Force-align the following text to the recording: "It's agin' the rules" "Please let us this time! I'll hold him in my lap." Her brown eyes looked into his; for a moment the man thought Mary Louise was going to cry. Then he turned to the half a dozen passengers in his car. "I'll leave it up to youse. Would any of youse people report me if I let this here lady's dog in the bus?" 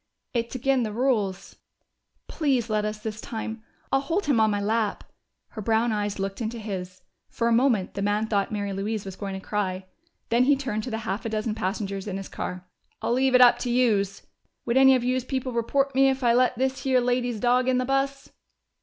"It's 0.33 0.55
agin' 0.55 0.81
the 0.81 0.91
rules" 0.91 1.57
"Please 2.27 2.71
let 2.71 2.85
us 2.85 2.97
this 2.97 3.21
time! 3.21 3.61
I'll 3.91 3.99
hold 4.01 4.25
him 4.25 4.39
in 4.39 4.49
my 4.49 4.59
lap." 4.59 5.03
Her 5.49 5.61
brown 5.61 5.91
eyes 5.91 6.17
looked 6.17 6.41
into 6.41 6.57
his; 6.57 7.03
for 7.29 7.47
a 7.47 7.51
moment 7.53 7.93
the 7.93 8.01
man 8.01 8.25
thought 8.25 8.51
Mary 8.51 8.73
Louise 8.73 9.05
was 9.05 9.15
going 9.15 9.35
to 9.39 9.47
cry. 9.47 9.85
Then 10.29 10.45
he 10.45 10.55
turned 10.55 10.81
to 10.85 10.89
the 10.89 10.97
half 11.05 11.23
a 11.23 11.29
dozen 11.29 11.53
passengers 11.53 12.07
in 12.07 12.17
his 12.17 12.29
car. 12.29 12.67
"I'll 12.99 13.13
leave 13.13 13.35
it 13.35 13.41
up 13.41 13.59
to 13.59 13.69
youse. 13.69 14.25
Would 14.65 14.75
any 14.75 14.95
of 14.95 15.03
youse 15.03 15.23
people 15.23 15.51
report 15.51 15.93
me 15.93 16.09
if 16.09 16.23
I 16.23 16.33
let 16.33 16.57
this 16.57 16.81
here 16.81 16.99
lady's 16.99 17.39
dog 17.39 17.69
in 17.69 17.77
the 17.77 17.85
bus?" 17.85 18.31